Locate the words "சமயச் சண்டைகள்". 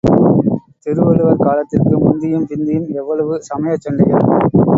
3.43-4.27